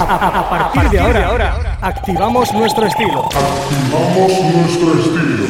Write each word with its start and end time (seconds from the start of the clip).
A, 0.00 0.48
partir 0.48 0.90
de 0.90 1.00
ahora, 1.00 1.78
activamos 1.80 2.52
nuestro 2.52 2.86
estilo. 2.86 3.24
Activamos 3.24 4.40
nuestro 4.54 4.92
estilo. 5.00 5.46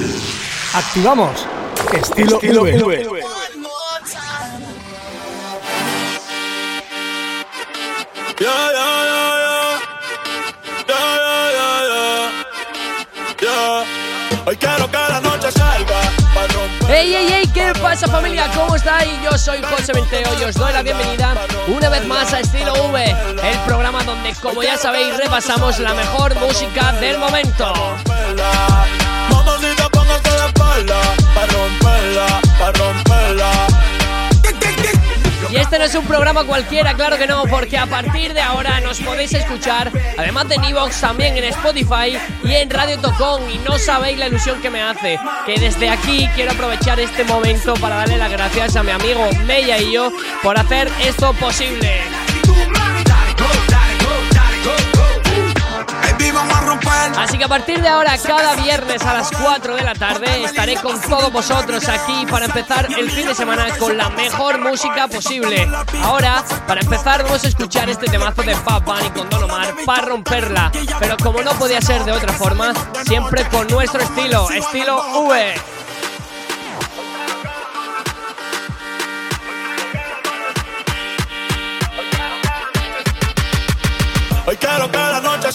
Activamos 0.72 1.46
estilo, 1.92 2.36
estilo 2.36 2.62
v. 2.62 2.82
V. 2.84 3.22
Yeah. 8.40 8.68
Yeah, 10.86 11.12
yeah, 13.40 13.92
Hoy 14.46 14.56
quiero 14.56 14.86
que 14.86 14.96
la 14.96 15.27
¡Ey, 16.98 17.14
ey, 17.14 17.32
ey! 17.32 17.46
¿Qué 17.54 17.72
pasa 17.80 18.08
familia? 18.08 18.50
¿Cómo 18.56 18.74
estáis? 18.74 19.08
Yo 19.22 19.38
soy 19.38 19.62
José 19.62 19.92
Menteo 19.94 20.34
y 20.40 20.42
os 20.42 20.56
doy 20.56 20.72
la 20.72 20.82
bienvenida 20.82 21.32
una 21.68 21.88
vez 21.90 22.04
más 22.08 22.32
a 22.32 22.40
Estilo 22.40 22.72
V, 22.72 23.04
el 23.04 23.58
programa 23.66 24.02
donde, 24.02 24.34
como 24.42 24.64
ya 24.64 24.76
sabéis, 24.76 25.16
repasamos 25.16 25.78
la 25.78 25.94
mejor 25.94 26.34
música 26.40 26.90
del 26.94 27.18
momento. 27.18 27.72
Y 35.50 35.56
este 35.56 35.78
no 35.78 35.84
es 35.84 35.94
un 35.94 36.04
programa 36.04 36.44
cualquiera, 36.44 36.94
claro 36.94 37.16
que 37.16 37.26
no, 37.26 37.44
porque 37.44 37.78
a 37.78 37.86
partir 37.86 38.34
de 38.34 38.42
ahora 38.42 38.80
nos 38.80 39.00
podéis 39.00 39.32
escuchar, 39.32 39.90
además 40.18 40.48
de 40.48 40.56
Evox, 40.56 41.00
también 41.00 41.36
en 41.38 41.44
Spotify 41.44 42.18
y 42.44 42.54
en 42.54 42.68
Radio 42.68 42.98
Tocón. 42.98 43.50
Y 43.50 43.58
no 43.58 43.78
sabéis 43.78 44.18
la 44.18 44.26
ilusión 44.26 44.60
que 44.60 44.68
me 44.68 44.82
hace, 44.82 45.18
que 45.46 45.58
desde 45.58 45.88
aquí 45.88 46.28
quiero 46.34 46.52
aprovechar 46.52 47.00
este 47.00 47.24
momento 47.24 47.74
para 47.74 47.96
darle 47.96 48.18
las 48.18 48.30
gracias 48.30 48.76
a 48.76 48.82
mi 48.82 48.90
amigo 48.90 49.26
Mella 49.46 49.78
y 49.78 49.92
yo 49.92 50.12
por 50.42 50.58
hacer 50.58 50.90
esto 51.00 51.32
posible. 51.34 52.17
Así 57.16 57.38
que 57.38 57.44
a 57.44 57.48
partir 57.48 57.80
de 57.80 57.88
ahora, 57.88 58.16
cada 58.18 58.56
viernes 58.56 59.02
a 59.02 59.14
las 59.14 59.30
4 59.30 59.76
de 59.76 59.82
la 59.82 59.94
tarde, 59.94 60.44
estaré 60.44 60.76
con 60.76 61.00
todos 61.00 61.32
vosotros 61.32 61.88
aquí 61.88 62.26
para 62.30 62.46
empezar 62.46 62.88
el 62.96 63.10
fin 63.10 63.26
de 63.26 63.34
semana 63.34 63.76
con 63.78 63.96
la 63.96 64.08
mejor 64.10 64.58
música 64.58 65.08
posible. 65.08 65.68
Ahora, 66.02 66.44
para 66.66 66.80
empezar, 66.80 67.22
vamos 67.24 67.44
a 67.44 67.48
escuchar 67.48 67.88
este 67.88 68.06
temazo 68.06 68.42
de 68.42 68.54
Bad 68.54 68.82
Bunny 68.82 69.10
con 69.10 69.28
Don 69.30 69.44
Omar 69.44 69.74
para 69.84 70.02
romperla. 70.06 70.72
Pero 70.98 71.16
como 71.18 71.42
no 71.42 71.52
podía 71.52 71.80
ser 71.80 72.04
de 72.04 72.12
otra 72.12 72.32
forma, 72.32 72.72
siempre 73.06 73.44
con 73.48 73.66
nuestro 73.68 74.00
estilo, 74.00 74.50
estilo 74.50 75.02
V. 75.20 75.54
Hoy 84.46 84.56
quiero 84.56 84.90
que 84.90 84.96
la 84.96 85.20
noche 85.20 85.48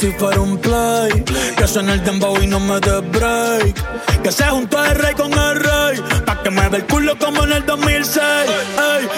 si 0.00 0.10
fuera 0.12 0.40
un 0.40 0.56
play. 0.56 1.22
Que 1.56 1.66
suene 1.66 1.92
el 1.92 2.02
dembow 2.02 2.40
y 2.40 2.46
no 2.46 2.58
me 2.58 2.80
dé 2.80 3.00
break. 3.00 4.22
Que 4.22 4.32
se 4.32 4.44
junto 4.44 4.82
el 4.82 4.94
rey 4.94 5.14
con 5.14 5.32
el 5.32 5.60
rey. 5.60 6.02
Pa' 6.24 6.42
que 6.42 6.48
mueva 6.48 6.76
el 6.78 6.86
culo 6.86 7.18
como 7.18 7.44
en 7.44 7.52
el 7.52 7.66
2006. 7.66 8.22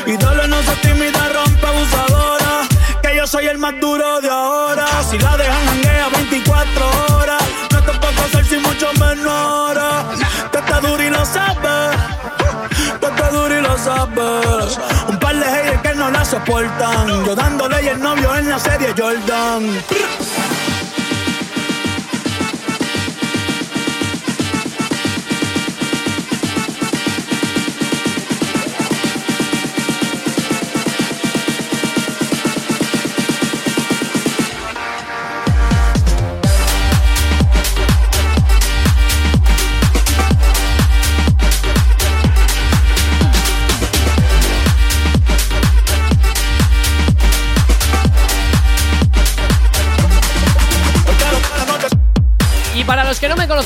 Ey, 0.06 0.16
dale 0.16 0.48
no 0.48 0.60
se 0.62 0.74
tímida, 0.82 1.22
rompe 1.34 1.66
abusadora. 1.66 2.68
Que 3.00 3.16
yo 3.16 3.26
soy 3.26 3.46
el 3.46 3.58
más 3.58 3.74
duro 3.80 4.20
de 4.20 4.28
ahora. 4.28 4.86
Si 5.08 5.18
la 5.18 5.36
dejan 5.36 5.66
janguea 5.66 6.08
24 6.08 7.16
horas. 7.16 7.42
No 7.72 7.82
te 7.82 7.92
puedo 8.00 8.22
hacer 8.22 8.44
sin 8.44 8.62
mucho 8.62 8.92
menor. 8.98 9.78
Tú 10.50 10.58
estás 10.58 10.82
duro 10.82 11.02
y 11.02 11.10
lo 11.10 11.24
sabes. 11.24 11.96
Tú 13.00 13.06
estás 13.06 13.32
duro 13.32 13.56
y 13.56 13.62
lo 13.62 13.78
sabes. 13.78 14.78
La 16.32 16.38
soportan. 16.38 17.24
Yo 17.24 17.34
dándole 17.34 17.82
y 17.82 17.88
el 17.88 18.00
novio 18.00 18.34
en 18.36 18.48
la 18.48 18.58
serie 18.58 18.94
Jordan. 18.96 19.64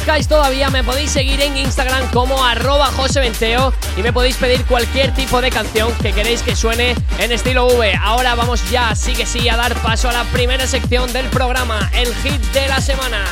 Conozcáis 0.07 0.29
todavía, 0.29 0.71
me 0.71 0.85
podéis 0.85 1.11
seguir 1.11 1.41
en 1.41 1.57
Instagram 1.57 2.09
como 2.13 2.45
arroba 2.45 2.87
joseventeo 2.93 3.73
y 3.97 4.03
me 4.03 4.13
podéis 4.13 4.37
pedir 4.37 4.65
cualquier 4.65 5.13
tipo 5.13 5.41
de 5.41 5.51
canción 5.51 5.93
que 6.01 6.13
queréis 6.13 6.43
que 6.43 6.55
suene 6.55 6.95
en 7.19 7.33
estilo 7.33 7.67
V. 7.67 7.93
Ahora 8.01 8.37
vamos 8.37 8.63
ya, 8.71 8.95
sí 8.95 9.15
que 9.15 9.27
sí, 9.27 9.49
a 9.49 9.57
dar 9.57 9.75
paso 9.83 10.09
a 10.09 10.13
la 10.13 10.23
primera 10.27 10.65
sección 10.69 11.13
del 11.13 11.27
programa, 11.27 11.91
el 11.93 12.15
hit 12.23 12.41
de 12.53 12.69
la 12.69 12.81
semana. 12.81 13.25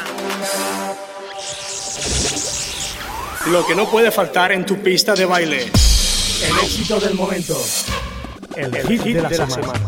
Lo 3.46 3.64
que 3.64 3.76
no 3.76 3.88
puede 3.88 4.10
faltar 4.10 4.50
en 4.50 4.66
tu 4.66 4.76
pista 4.82 5.14
de 5.14 5.26
baile. 5.26 5.60
El 5.60 6.58
éxito 6.60 6.98
del 6.98 7.14
momento. 7.14 7.56
El, 8.56 8.74
hit, 8.98 9.14
de 9.14 9.22
la, 9.22 9.30
semana. 9.30 9.80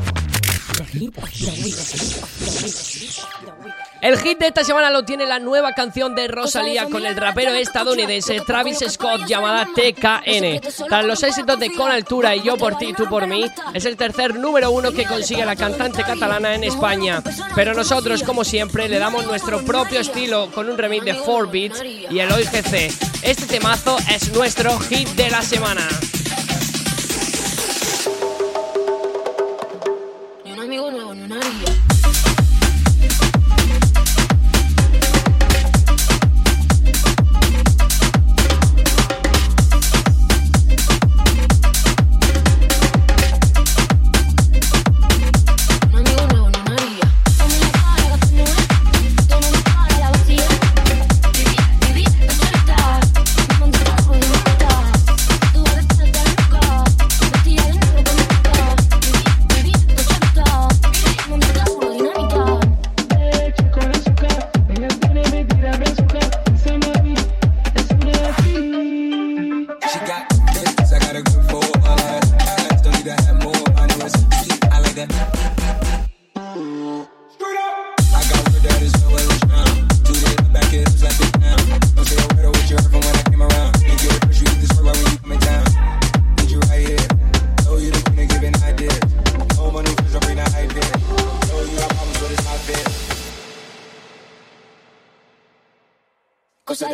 El 4.01 4.19
hit 4.19 4.39
de 4.39 4.49
esta 4.49 4.63
semana 4.63 4.91
lo 4.91 5.05
tiene 5.05 5.27
la 5.27 5.39
nueva 5.39 5.73
canción 5.73 6.15
de 6.15 6.29
Rosalía 6.29 6.87
con 6.87 7.05
el 7.05 7.17
rapero 7.17 7.53
estadounidense 7.53 8.41
Travis 8.41 8.85
Scott 8.89 9.27
llamada 9.27 9.67
TKN. 9.75 10.61
Tras 10.89 11.05
los 11.05 11.23
éxitos 11.23 11.59
de 11.59 11.73
Con 11.73 11.91
Altura 11.91 12.37
y 12.37 12.43
Yo 12.43 12.57
por 12.57 12.77
ti, 12.79 12.93
tú 12.93 13.07
por 13.09 13.27
mí, 13.27 13.45
es 13.75 13.85
el 13.85 13.97
tercer 13.97 14.35
número 14.35 14.71
uno 14.71 14.93
que 14.93 15.07
consigue 15.07 15.45
la 15.45 15.57
cantante 15.57 16.03
catalana 16.03 16.55
en 16.55 16.65
España. 16.65 17.23
Pero 17.55 17.75
nosotros, 17.75 18.23
como 18.23 18.45
siempre, 18.45 18.89
le 18.89 18.99
damos 18.99 19.27
nuestro 19.27 19.65
propio 19.65 20.01
estilo 20.01 20.51
con 20.53 20.69
un 20.69 20.79
remix 20.79 21.05
de 21.05 21.17
4 21.17 21.51
Beats 21.51 21.83
y 22.11 22.19
el 22.19 22.31
OIGC. 22.31 23.23
Este 23.23 23.47
temazo 23.47 23.97
es 24.15 24.33
nuestro 24.33 24.79
hit 24.81 25.09
de 25.11 25.31
la 25.31 25.43
semana. 25.43 25.89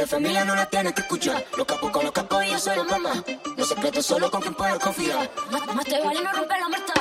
Familia 0.07 0.45
no 0.45 0.55
la 0.55 0.67
tiene 0.67 0.95
que 0.95 1.01
escuchar. 1.01 1.45
Los 1.57 1.67
capos 1.67 1.91
con 1.91 2.05
los 2.05 2.13
capos 2.13 2.45
y 2.45 2.51
yo 2.51 2.59
soy 2.59 2.77
la 2.77 2.85
mamá. 2.85 3.25
Los 3.57 3.69
secretos 3.69 4.07
solo 4.07 4.31
con 4.31 4.41
quien 4.41 4.55
puedo 4.55 4.79
confiar. 4.79 5.31
Más, 5.51 5.75
más 5.75 5.85
te 5.85 6.01
vale 6.01 6.23
no 6.23 6.33
romper 6.33 6.61
la 6.61 6.69
muerta. 6.69 6.93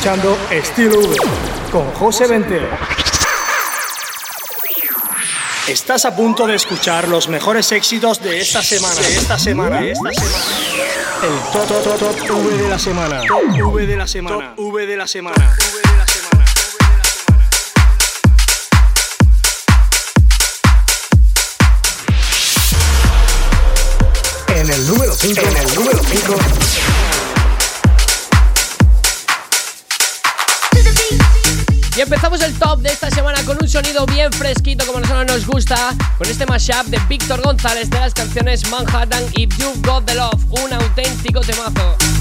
Escuchando 0.00 0.38
Estilo 0.50 0.98
V 0.98 1.14
con 1.70 1.90
José 1.92 2.26
Ventero. 2.26 2.66
Estás 5.68 6.06
a 6.06 6.16
punto 6.16 6.46
de 6.46 6.54
escuchar 6.54 7.06
los 7.06 7.28
mejores 7.28 7.70
éxitos 7.72 8.22
de 8.22 8.40
esta 8.40 8.62
semana. 8.62 8.94
De 8.94 9.14
esta 9.14 9.38
semana. 9.38 9.80
De 9.82 9.92
esta 9.92 10.10
semana. 10.10 10.40
El 11.22 11.52
top, 11.52 11.68
top, 11.68 11.98
top, 11.98 12.26
top 12.26 12.46
V 12.46 12.62
de 12.62 12.68
la 12.70 12.78
semana. 12.78 13.20
Top 13.26 13.42
V 13.74 13.86
de 13.86 13.96
la 13.96 14.06
semana. 14.06 14.54
Top 14.56 14.72
V 14.72 14.86
de 14.86 14.96
la 14.96 15.06
semana. 15.06 15.54
V 15.58 15.90
de 15.90 15.96
la 15.98 16.06
semana. 16.06 16.44
En 24.56 24.70
el 24.70 24.86
número 24.86 25.14
5. 25.14 25.40
En 25.42 25.56
el 25.58 25.74
número 25.74 26.00
5. 26.02 26.59
Y 32.00 32.02
empezamos 32.02 32.40
el 32.40 32.58
top 32.58 32.80
de 32.80 32.88
esta 32.88 33.10
semana 33.10 33.44
con 33.44 33.58
un 33.60 33.68
sonido 33.68 34.06
bien 34.06 34.32
fresquito 34.32 34.86
como 34.86 34.96
a 34.96 35.00
nosotros 35.02 35.26
nos 35.26 35.46
gusta, 35.46 35.94
con 36.16 36.26
este 36.26 36.46
mashup 36.46 36.86
de 36.86 36.98
Víctor 37.10 37.42
González 37.42 37.90
de 37.90 38.00
las 38.00 38.14
canciones 38.14 38.66
Manhattan 38.70 39.22
y 39.36 39.46
You've 39.46 39.82
Got 39.82 40.06
the 40.06 40.14
Love, 40.14 40.42
un 40.48 40.72
auténtico 40.72 41.42
temazo. 41.42 42.19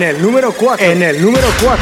En 0.00 0.16
el 0.16 0.22
número 0.22 0.50
4. 0.54 0.86
En 0.86 1.02
el 1.02 1.20
número 1.20 1.46
4. 1.62 1.78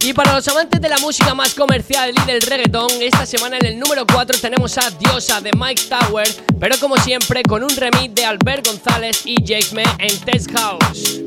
Y 0.00 0.12
para 0.12 0.32
los 0.32 0.48
amantes 0.48 0.80
de 0.80 0.88
la 0.88 0.98
música 0.98 1.32
más 1.32 1.54
comercial 1.54 2.12
y 2.12 2.26
del 2.26 2.40
reggaetón, 2.40 2.90
esta 3.00 3.24
semana 3.24 3.58
en 3.58 3.66
el 3.66 3.78
número 3.78 4.04
4 4.04 4.40
tenemos 4.40 4.76
a 4.78 4.90
Diosa 4.90 5.40
de 5.40 5.52
Mike 5.56 5.82
Tower, 5.88 6.26
pero 6.58 6.76
como 6.80 6.96
siempre 6.96 7.44
con 7.44 7.62
un 7.62 7.70
remix 7.70 8.12
de 8.16 8.24
Albert 8.24 8.66
González 8.66 9.22
y 9.26 9.44
Jake 9.44 9.68
Me 9.72 9.84
en 10.00 10.18
Test 10.22 10.50
House. 10.50 11.22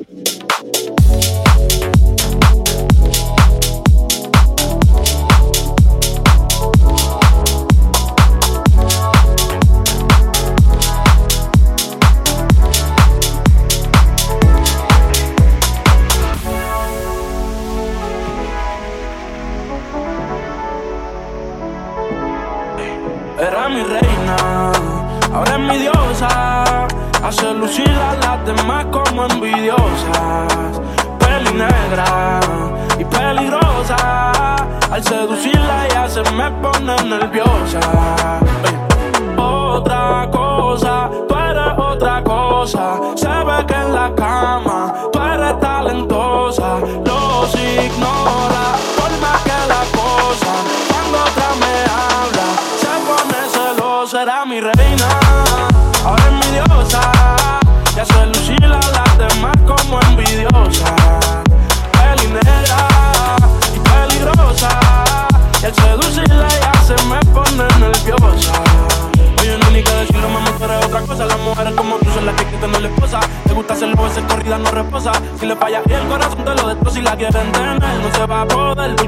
pone 36.62 36.96
nervioso. 37.04 37.57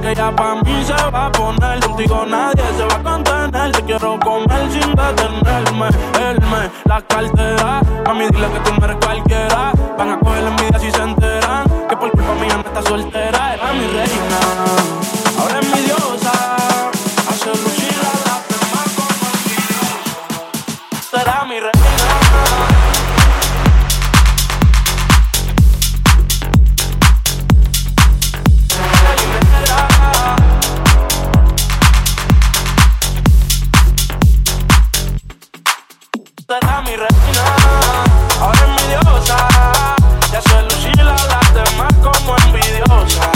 Porque 0.10 0.22
ya 0.22 0.36
pa' 0.36 0.56
mí 0.56 0.84
se 0.84 1.12
va 1.12 1.28
a 1.28 1.32
poner. 1.32 1.80
Contigo 1.82 2.26
nadie 2.26 2.64
se 2.76 2.84
va 2.84 2.96
a 2.96 3.04
contener. 3.04 3.72
Te 3.72 3.82
quiero 3.84 4.20
comer 4.20 4.72
sin 4.72 4.96
detenerme. 4.96 5.90
Elme, 6.20 6.72
la 6.86 7.02
cartera. 7.02 7.82
Mami, 8.08 8.26
dile 8.32 8.48
que 8.48 8.60
tú 8.60 8.79
Será 36.50 36.82
mi 36.82 36.96
reina, 36.96 37.46
ahora 38.42 38.60
es 38.66 38.82
mi 38.82 38.88
diosa. 38.88 39.38
Y 40.32 40.36
hace 40.36 40.64
lucir 40.64 41.00
a 41.00 41.14
las 41.14 41.54
demás 41.54 41.94
como 42.02 42.36
envidiosa. 42.38 43.32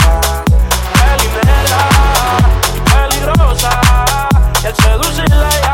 Peli 0.92 1.28
negra 1.46 1.80
y 2.74 2.80
peligrosa. 2.90 3.70
Y 4.64 4.66
al 4.66 4.74
seducirla 4.74 5.48
ya 5.62 5.73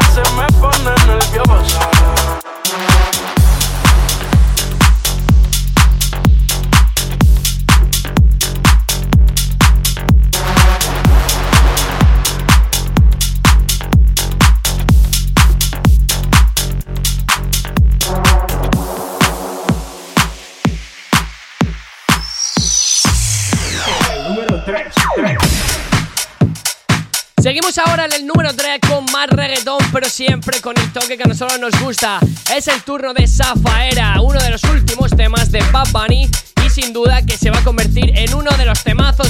pero 29.93 30.09
siempre 30.09 30.61
con 30.61 30.77
el 30.79 30.93
toque 30.93 31.17
que 31.17 31.23
a 31.23 31.27
nosotros 31.27 31.59
nos 31.59 31.79
gusta. 31.81 32.21
Es 32.55 32.69
el 32.69 32.83
turno 32.83 33.13
de 33.15 33.27
Zafaera, 33.27 34.21
uno 34.21 34.41
de 34.41 34.51
los 34.51 34.63
últimos 34.65 35.11
temas 35.17 35.51
de 35.51 35.63
Bad 35.73 35.89
Bunny 35.93 36.29
y 36.65 36.71
sin 36.71 36.93
duda 36.93 37.23
que 37.23 37.37
se 37.37 37.51
va 37.51 37.59
a 37.59 37.65
convertir 37.65 38.13
en 38.17 38.35
uno 38.35 38.51
de 38.57 38.65
los 38.65 38.83
temazos 38.83 39.30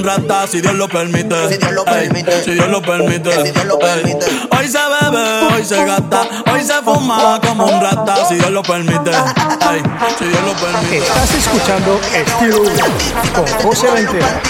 un 0.00 0.06
rata, 0.06 0.46
si 0.46 0.60
Dios 0.60 0.74
lo 0.74 0.88
permite. 0.88 1.48
Si 1.48 1.56
Dios 1.58 1.72
lo 1.72 1.86
Ey, 1.86 2.08
permite. 2.08 2.44
si 2.44 2.50
Dios 2.52 2.68
lo 2.68 2.82
permite. 2.82 3.32
Si 3.44 3.50
Dios 3.52 3.64
lo 3.66 3.74
Ey. 3.80 3.80
permite. 3.80 4.26
Hoy 4.58 4.68
se 4.68 4.78
bebe, 4.78 5.54
hoy 5.54 5.64
se 5.64 5.84
gasta, 5.84 6.22
hoy 6.52 6.62
se 6.64 6.74
fuma 6.82 7.40
como 7.46 7.66
un 7.66 7.80
rata, 7.80 8.24
si 8.28 8.34
Dios 8.36 8.50
lo 8.50 8.62
permite. 8.62 9.10
Ey, 9.10 9.82
si 10.18 10.24
Dios 10.24 10.42
lo 10.44 10.52
permite. 10.54 10.98
Estás 10.98 11.34
escuchando 11.34 12.00
Estilo 12.14 12.62
con 13.34 13.46
José 13.62 13.90
Ventera. 13.92 14.40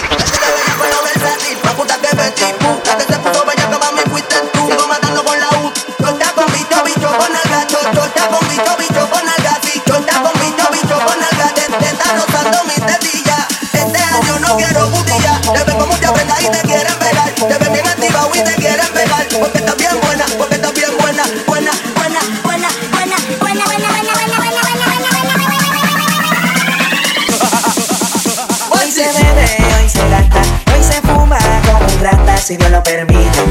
Si 32.50 32.56
Dios 32.56 32.70
lo 32.72 32.82
permite, 32.82 33.44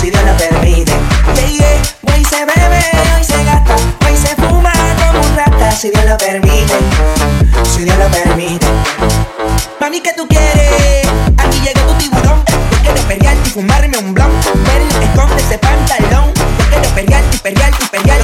si 0.00 0.10
Dios 0.10 0.24
lo 0.24 0.36
permite. 0.36 0.92
Yeah, 1.36 1.46
yeah. 1.46 2.12
Hoy 2.12 2.24
se 2.24 2.44
bebe, 2.44 2.82
hoy 3.14 3.22
se 3.22 3.44
gasta, 3.44 3.76
hoy 4.04 4.16
se 4.16 4.34
fuma 4.34 4.72
como 4.98 5.20
un 5.20 5.36
rata, 5.36 5.70
si 5.70 5.90
Dios 5.90 6.04
lo 6.06 6.16
permite, 6.18 6.74
si 7.72 7.84
Dios 7.84 7.96
lo 7.98 8.08
permite. 8.08 8.66
Mami, 9.80 10.00
¿qué 10.00 10.12
tú 10.16 10.26
quieres? 10.26 11.06
Aquí 11.38 11.60
llega 11.60 11.86
tu 11.86 11.94
tiburón. 11.98 12.42
Yo 12.70 12.78
quiero 12.82 13.00
pelearte 13.02 13.48
y 13.48 13.52
fumarme 13.52 13.96
un 13.98 14.12
blunt 14.12 14.59
ponte 15.20 15.42
ese 15.42 15.58
pantalón. 15.58 16.32
Yo 16.34 16.64
quiero 16.70 16.88
perrear 16.94 17.22
y 17.32 17.38
perrear 17.38 17.72
y 17.80 17.84
perrear. 17.86 18.19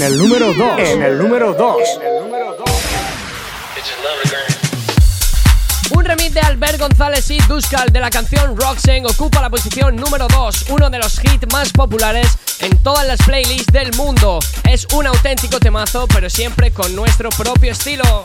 En 0.00 0.06
el 0.06 0.16
número 0.16 0.54
2. 0.54 0.78
En 0.78 1.02
el 1.02 1.18
número 1.18 1.52
2. 1.52 1.76
Un 5.90 6.04
remix 6.06 6.32
de 6.32 6.40
Albert 6.40 6.78
González 6.78 7.30
y 7.30 7.36
Duskal 7.40 7.90
de 7.92 8.00
la 8.00 8.08
canción 8.08 8.56
Roxen 8.56 9.04
ocupa 9.04 9.42
la 9.42 9.50
posición 9.50 9.96
número 9.96 10.26
2, 10.28 10.70
uno 10.70 10.88
de 10.88 10.96
los 10.96 11.22
hits 11.22 11.52
más 11.52 11.70
populares 11.72 12.28
en 12.60 12.78
todas 12.78 13.06
las 13.06 13.20
playlists 13.20 13.70
del 13.74 13.94
mundo. 13.94 14.38
Es 14.66 14.86
un 14.94 15.06
auténtico 15.06 15.60
temazo, 15.60 16.08
pero 16.08 16.30
siempre 16.30 16.70
con 16.70 16.96
nuestro 16.96 17.28
propio 17.28 17.72
estilo. 17.72 18.24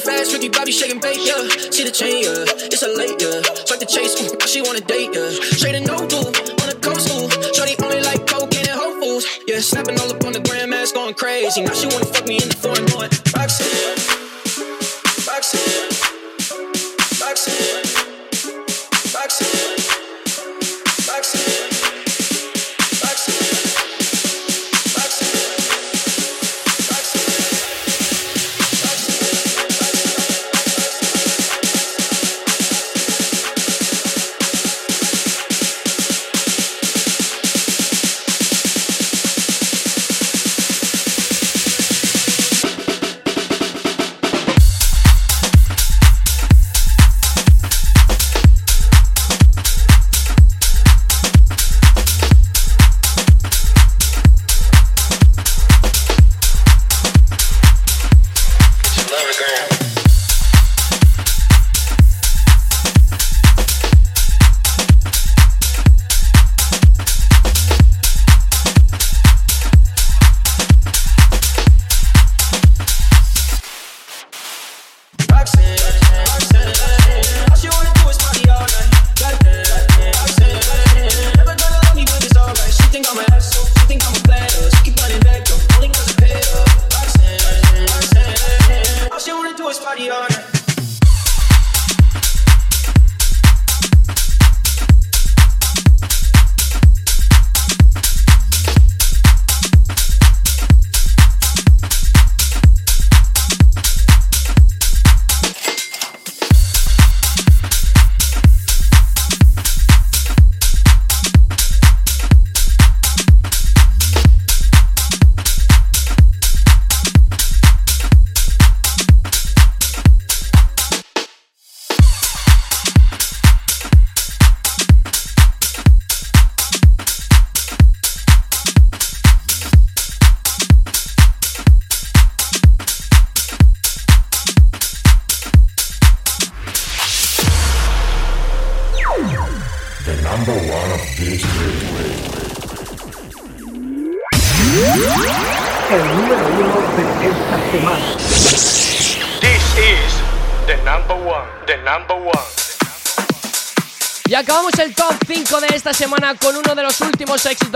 Living 0.00 0.18
fast, 0.18 0.32
Ricky 0.32 0.48
Bobby 0.48 0.72
shaking 0.72 1.00
bait, 1.00 1.18
yeah. 1.18 1.48
See 1.70 1.84
the 1.84 1.90
chain, 1.90 2.24
yeah. 2.24 2.44
It's 2.46 2.82
a 2.82 2.88
late, 2.88 3.20
yeah. 3.20 3.42
Swipe 3.66 3.80
the 3.80 3.86
chase, 3.86 4.16
ooh, 4.22 4.46
she 4.46 4.62
wanna 4.62 4.80
date, 4.80 5.10
yeah. 5.12 5.76
And 5.76 5.86
no 5.86 5.96
blue, 6.06 6.24
on 6.24 6.68
the 6.68 6.78
coast, 6.80 7.08
ooh. 7.10 7.28
Shorty 7.54 7.76
only 7.82 8.00
like 8.00 8.26
cocaine 8.26 8.68
and 8.68 8.78
Whole 8.78 9.20
yeah. 9.46 9.60
Snapping 9.60 9.98
all 10.00 10.10
up 10.10 10.24
on 10.24 10.32
the 10.32 10.40
grandmas, 10.40 10.92
going 10.92 11.14
crazy. 11.14 11.62
Now 11.62 11.72
she 11.72 11.86
wanna 11.86 12.06
fuck 12.06 12.26
me 12.26 12.36
in 12.36 12.48
the 12.48 12.56
foreign, 12.56 13.19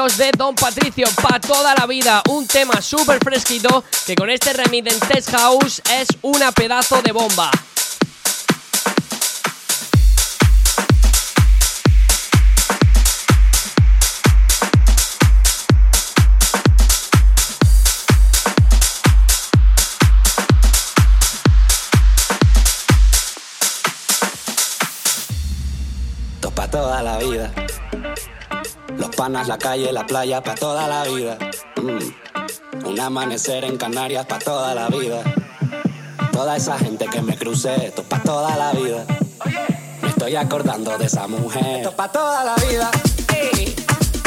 de 0.04 0.30
Don 0.36 0.54
Patricio, 0.54 1.06
Pa' 1.22 1.40
toda 1.40 1.74
la 1.74 1.86
vida. 1.86 2.22
Un 2.28 2.46
tema 2.46 2.82
súper 2.82 3.18
fresquito 3.24 3.82
que 4.06 4.14
con 4.14 4.28
este 4.28 4.52
remix 4.52 4.92
en 4.92 5.00
Test 5.00 5.30
House 5.30 5.80
es 5.90 6.08
una 6.20 6.52
pedazo 6.52 7.00
de 7.00 7.12
bomba. 7.12 7.50
Toda 26.70 27.04
la 27.04 27.18
vida. 27.18 27.52
Los 28.98 29.14
panas, 29.16 29.48
la 29.48 29.58
calle, 29.58 29.92
la 29.92 30.06
playa, 30.06 30.42
pa' 30.42 30.54
toda 30.54 30.88
la 30.88 31.04
vida. 31.04 31.38
Mm. 31.76 32.86
Un 32.86 33.00
amanecer 33.00 33.64
en 33.64 33.76
Canarias 33.76 34.26
para 34.26 34.44
toda 34.44 34.74
la 34.74 34.88
vida. 34.88 35.22
Toda 36.32 36.56
esa 36.56 36.78
gente 36.78 37.06
que 37.06 37.22
me 37.22 37.36
crucé, 37.36 37.86
esto 37.86 38.02
es 38.02 38.08
para 38.08 38.22
toda 38.22 38.56
la 38.56 38.72
vida. 38.72 39.04
Me 40.02 40.08
estoy 40.08 40.36
acordando 40.36 40.96
de 40.98 41.06
esa 41.06 41.26
mujer. 41.26 41.76
Esto 41.76 41.90
es 41.90 41.94
para 41.94 42.12
toda 42.12 42.44
la 42.44 42.54
vida. 42.56 42.90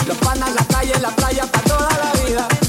Los 0.08 0.18
panas 0.20 0.56
la 0.56 0.66
calle, 0.66 0.94
la 1.02 1.10
playa, 1.10 1.46
para 1.52 1.64
toda 1.66 1.90
la 1.90 2.24
vida. 2.24 2.67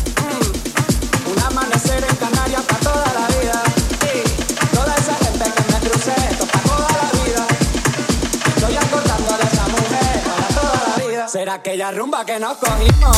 Será 11.30 11.54
aquella 11.54 11.90
rumba 11.90 12.24
que 12.24 12.38
nos 12.40 12.56
cogimos. 12.56 13.16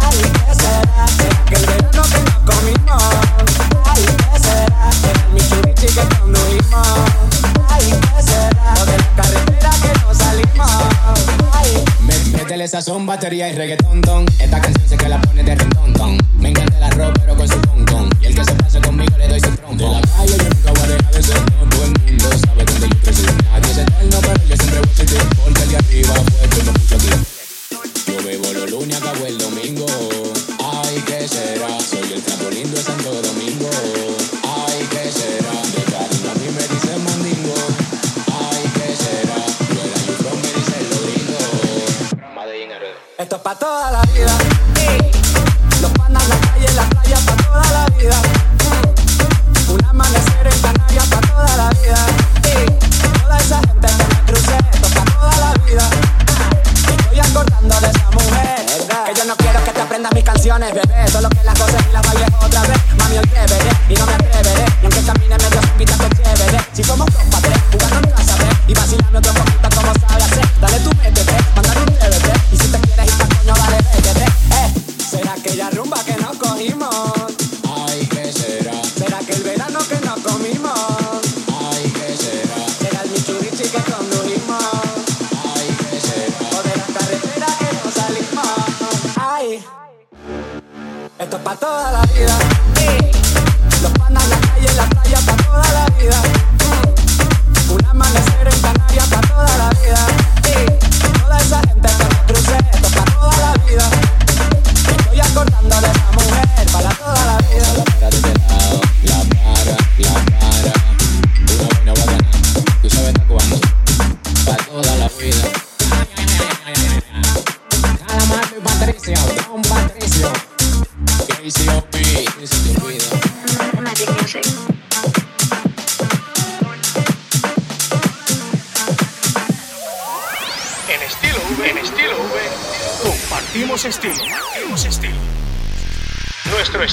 Ay, 0.00 0.18
¿qué 0.20 0.54
será? 0.54 1.06
Será 1.06 1.44
que 1.46 1.54
el 1.54 1.66
verano 1.66 2.02
que 2.02 2.20
nos 2.22 2.56
comimos. 2.56 3.02
Ay, 3.86 4.04
¿qué 4.04 4.38
será? 4.40 4.90
Será 4.92 5.24
el 5.26 5.32
Mitsubishi 5.32 5.86
que 5.94 6.16
condujimos. 6.18 6.88
Ay, 7.68 7.94
¿qué 8.16 8.22
será? 8.22 8.74
O 8.80 8.84
de 8.86 8.98
la 8.98 9.08
carretera 9.22 9.70
que 9.70 10.00
nos 10.00 10.16
salimos. 10.18 10.70
Ay. 11.52 11.84
Me- 12.00 12.38
Métele 12.38 12.66
sazón, 12.66 13.06
batería 13.06 13.48
y 13.48 13.52
reggaetón, 13.54 14.00
don. 14.00 14.26
Esta 14.38 14.60
canción 14.60 14.88
sé 14.88 14.96
que 14.96 15.08
la 15.08 15.20
pone 15.20 15.44
de 15.44 15.54
rentón, 15.54 15.92
don. 15.94 16.18
Me 16.36 16.48
encanta 16.48 16.76
el 16.78 16.82
arroz, 16.82 17.12
pero 17.20 17.36
con 17.36 17.46
su 17.48 17.60
con. 17.86 18.10
Y 18.20 18.26
el 18.26 18.34
que 18.34 18.44
se 18.44 18.54
pase 18.54 18.80
conmigo 18.80 19.16
le 19.16 19.28
doy 19.28 19.40
su 19.40 19.50
trompo. 19.56 19.84
De 19.84 20.00
la 20.00 20.00
calle 20.00 20.36
yo 20.36 20.44
nunca 20.48 20.70
voy 20.72 20.82
a 20.82 20.86
dejar 20.96 21.12
de 21.14 21.22
ser. 21.22 21.40
Todo 21.70 21.84
el 21.84 21.92
mundo 22.00 22.28
sabe 22.44 22.49
yo 22.80 23.82
eterno, 23.82 24.20
pero 24.20 24.46
yo 24.48 24.56
siempre 24.56 24.80
voy 24.80 24.88
a. 24.88 25.28
Porque 25.44 25.62
el 25.62 25.68
de 25.68 25.76
arriba 25.76 26.14
fue 26.14 26.72
mucho 26.72 26.94
aquí. 26.96 27.29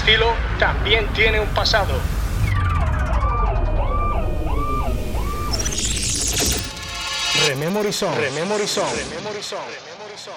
Estilo 0.08 0.34
también 0.58 1.06
tiene 1.13 1.41
un 1.41 1.50
pasado. 1.50 1.93
Rememorizón, 7.46 8.15
rememorizón, 8.15 8.88
rememorizón, 8.96 9.60
rememorizón. 9.60 10.34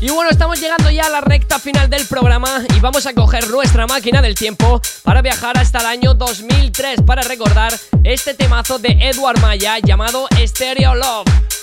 Y 0.00 0.10
bueno, 0.10 0.30
estamos 0.30 0.60
llegando 0.60 0.88
ya 0.90 1.06
a 1.06 1.08
la 1.08 1.20
recta 1.20 1.58
final 1.58 1.90
del 1.90 2.06
programa 2.06 2.62
y 2.76 2.78
vamos 2.78 3.06
a 3.06 3.14
coger 3.14 3.48
nuestra 3.50 3.88
máquina 3.88 4.22
del 4.22 4.36
tiempo 4.36 4.80
para 5.02 5.20
viajar 5.20 5.58
hasta 5.58 5.80
el 5.80 5.86
año 5.86 6.14
2003 6.14 7.02
para 7.02 7.22
recordar 7.22 7.72
este 8.04 8.34
temazo 8.34 8.78
de 8.78 8.90
Edward 9.00 9.40
Maya 9.40 9.78
llamado 9.80 10.28
Stereo 10.46 10.94
Love. 10.94 11.53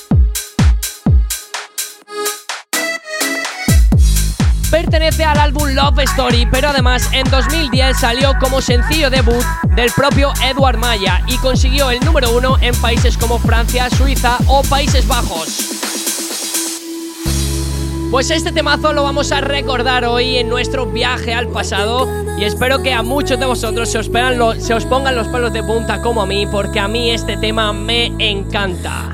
Pertenece 4.72 5.26
al 5.26 5.38
álbum 5.38 5.68
Love 5.74 6.00
Story, 6.00 6.48
pero 6.50 6.70
además 6.70 7.10
en 7.12 7.30
2010 7.30 8.00
salió 8.00 8.32
como 8.40 8.62
sencillo 8.62 9.10
debut 9.10 9.44
del 9.76 9.92
propio 9.92 10.32
Edward 10.42 10.78
Maya 10.78 11.22
y 11.28 11.38
consiguió 11.40 11.92
el 11.92 12.00
número 12.00 12.32
uno 12.32 12.56
en 12.62 12.74
países 12.76 13.18
como 13.18 13.38
Francia, 13.38 13.90
Suiza 13.90 14.38
o 14.48 14.64
Países 14.64 15.06
Bajos. 15.06 15.82
Pues 18.12 18.32
este 18.32 18.54
temazo 18.54 18.94
lo 18.94 19.04
vamos 19.04 19.34
a 19.34 19.42
recordar 19.42 20.06
hoy 20.06 20.38
en 20.38 20.48
nuestro 20.48 20.86
viaje 20.86 21.34
al 21.34 21.50
pasado 21.50 22.08
y 22.38 22.46
espero 22.46 22.82
que 22.82 22.94
a 22.94 23.04
muchos 23.04 23.40
de 23.40 23.46
vosotros 23.46 23.90
se 23.90 24.00
os, 24.00 24.08
pongan 24.08 25.16
los 25.16 25.28
pelos 25.28 25.52
de 25.52 25.64
punta 25.64 26.02
como 26.02 26.22
a 26.22 26.26
mí 26.26 26.48
porque 26.50 26.80
a 26.80 26.88
mí 26.88 27.12
este 27.12 27.36
tema 27.36 27.74
me 27.74 28.06
encanta. 28.20 29.10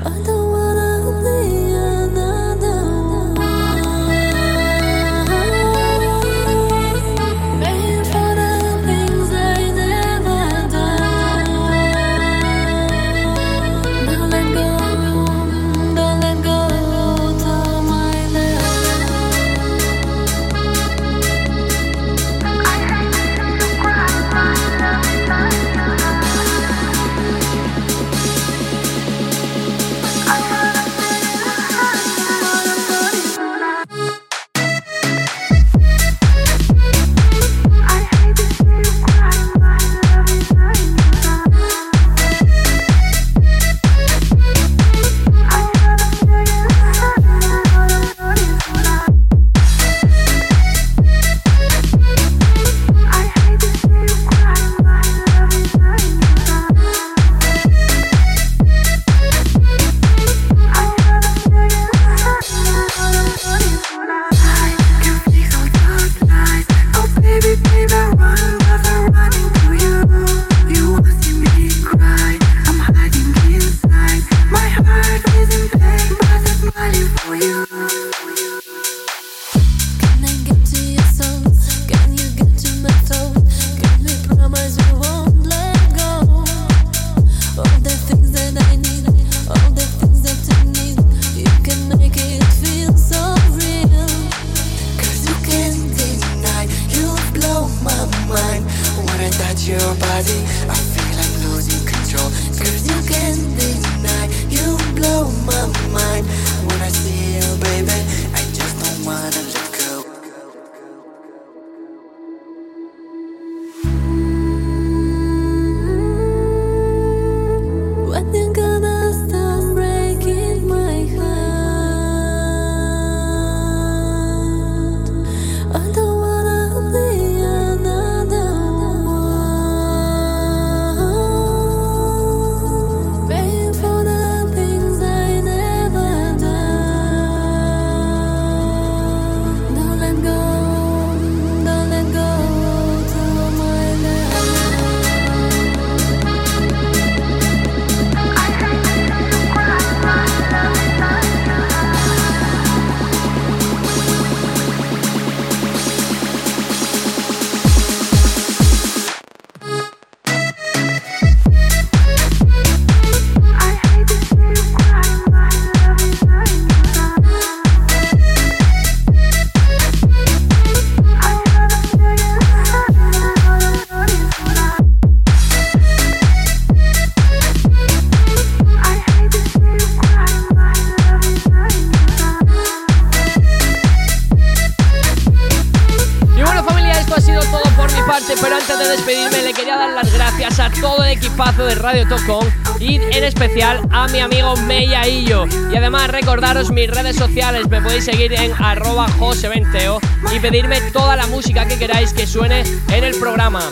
Equipazo 191.88 191.98
de 191.98 192.04
Radio 192.04 192.08
Tocón 192.08 192.52
y 192.80 192.96
en 192.96 193.24
especial 193.24 193.80
a 193.90 194.08
mi 194.08 194.20
amigo 194.20 194.56
Mellaillo. 194.56 195.46
Y 195.72 195.76
además 195.76 196.08
recordaros 196.08 196.70
mis 196.70 196.90
redes 196.90 197.16
sociales, 197.16 197.68
me 197.68 197.80
podéis 197.80 198.04
seguir 198.04 198.32
en 198.32 198.52
arroba 198.52 199.08
joseventeo 199.18 200.00
y 200.34 200.40
pedirme 200.40 200.80
toda 200.92 201.16
la 201.16 201.26
música 201.26 201.66
que 201.66 201.78
queráis 201.78 202.12
que 202.12 202.26
suene 202.26 202.62
en 202.92 203.04
el 203.04 203.18
programa. 203.18 203.62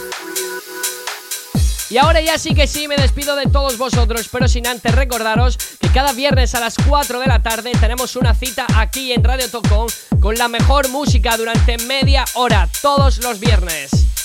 Y 1.88 1.98
ahora 1.98 2.20
ya 2.20 2.36
sí 2.36 2.52
que 2.54 2.66
sí, 2.66 2.88
me 2.88 2.96
despido 2.96 3.36
de 3.36 3.46
todos 3.46 3.78
vosotros, 3.78 4.28
pero 4.30 4.48
sin 4.48 4.66
antes 4.66 4.92
recordaros 4.92 5.56
que 5.80 5.88
cada 5.88 6.12
viernes 6.12 6.54
a 6.56 6.60
las 6.60 6.74
4 6.88 7.20
de 7.20 7.26
la 7.26 7.42
tarde 7.42 7.72
tenemos 7.78 8.16
una 8.16 8.34
cita 8.34 8.66
aquí 8.76 9.12
en 9.12 9.22
Radio 9.22 9.48
Tocón 9.48 9.86
con 10.20 10.34
la 10.36 10.48
mejor 10.48 10.88
música 10.88 11.36
durante 11.36 11.78
media 11.78 12.24
hora, 12.34 12.68
todos 12.82 13.18
los 13.18 13.38
viernes. 13.38 14.15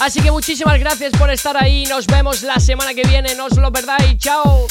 Así 0.00 0.20
que 0.20 0.30
muchísimas 0.30 0.78
gracias 0.78 1.12
por 1.18 1.28
estar 1.30 1.56
ahí, 1.56 1.84
nos 1.86 2.06
vemos 2.06 2.42
la 2.42 2.60
semana 2.60 2.94
que 2.94 3.02
viene, 3.02 3.34
no 3.34 3.46
os 3.46 3.56
lo 3.56 3.72
perdáis, 3.72 4.16
chao. 4.18 4.66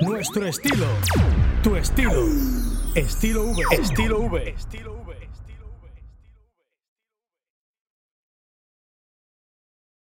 Nuestro 0.00 0.46
estilo, 0.48 0.86
tu 1.62 1.76
estilo, 1.76 2.26
estilo 2.94 3.44
V, 3.44 3.62
estilo 3.70 4.18
V, 4.18 4.48
estilo 4.48 4.92
V. 4.94 5.05